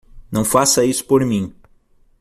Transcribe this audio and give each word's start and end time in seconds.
Não 0.31 0.43
faça 0.43 0.83
isso 0.83 1.05
por 1.05 1.23
mim! 1.23 1.53